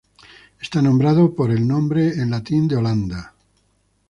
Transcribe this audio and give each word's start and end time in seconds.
Está 0.59 0.81
nombrado 0.81 1.35
por 1.35 1.51
el 1.51 1.67
nombre 1.67 2.13
en 2.19 2.31
latín 2.31 2.67
de 2.67 2.75
Holanda. 2.75 3.35